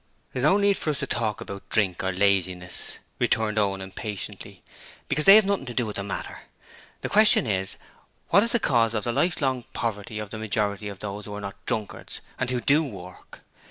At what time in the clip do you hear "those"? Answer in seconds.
11.01-11.25